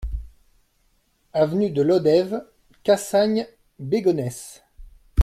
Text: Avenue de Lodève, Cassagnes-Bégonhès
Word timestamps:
Avenue 1.35 1.69
de 1.69 1.83
Lodève, 1.83 2.43
Cassagnes-Bégonhès 2.83 4.63